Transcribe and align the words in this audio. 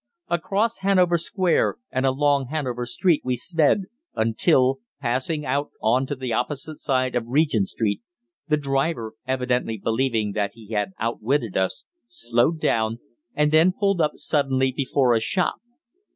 Across 0.29 0.79
Hanover 0.79 1.19
Square 1.19 1.75
and 1.91 2.07
along 2.07 2.47
Hanover 2.47 2.87
Street 2.87 3.21
we 3.23 3.35
sped, 3.35 3.83
until, 4.15 4.79
passing 4.99 5.45
out 5.45 5.69
on 5.79 6.07
to 6.07 6.15
the 6.15 6.33
opposite 6.33 6.79
side 6.79 7.13
of 7.13 7.27
Regent 7.27 7.67
Street, 7.67 8.01
the 8.47 8.57
driver, 8.57 9.13
evidently 9.27 9.77
believing 9.77 10.31
that 10.31 10.53
he 10.53 10.69
had 10.71 10.93
outwitted 10.97 11.55
us, 11.55 11.85
slowed 12.07 12.59
down, 12.59 12.97
and 13.35 13.51
then 13.51 13.71
pulled 13.79 14.01
up 14.01 14.13
suddenly 14.15 14.71
before 14.75 15.13
a 15.13 15.19
shop. 15.19 15.57